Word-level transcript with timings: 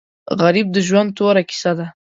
غریب 0.39 0.67
د 0.73 0.77
ژوند 0.87 1.09
توره 1.17 1.43
کیسه 1.49 1.71
ده 1.79 1.87